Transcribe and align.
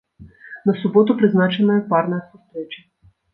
На 0.69 0.73
суботу 0.83 1.15
прызначаная 1.19 1.77
парная 1.93 2.23
сустрэча. 2.31 2.81